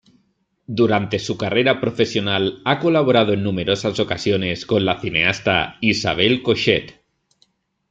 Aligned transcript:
Durante 0.65 1.19
su 1.19 1.37
carrera 1.37 1.79
profesional 1.79 2.63
ha 2.65 2.79
colaborado 2.79 3.33
en 3.33 3.43
numerosas 3.43 3.99
ocasiones 3.99 4.65
con 4.65 4.83
la 4.83 4.99
cineasta 4.99 5.77
Isabel 5.79 6.41
Coixet. 6.41 7.03